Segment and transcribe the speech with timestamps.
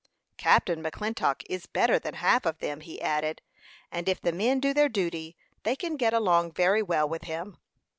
[0.37, 3.39] "Captain McClintock is better than half of them," he added;
[3.91, 7.57] "and if the men do their duty, they can get along very well with him."